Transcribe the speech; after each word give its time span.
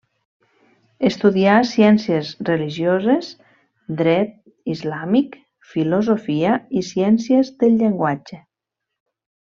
Estudià 1.09 1.57
ciències 1.71 2.31
religioses, 2.49 3.29
dret 4.01 4.33
islàmic, 4.77 5.39
filosofia 5.75 6.59
i 6.83 6.87
ciències 6.93 7.57
del 7.63 7.81
llenguatge. 7.85 8.45